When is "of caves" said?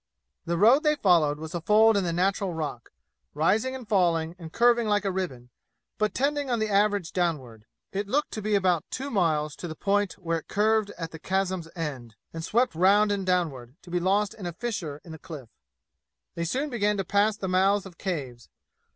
17.85-18.49